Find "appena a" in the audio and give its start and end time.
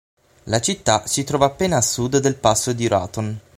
1.45-1.81